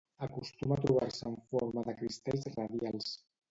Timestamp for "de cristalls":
1.91-2.51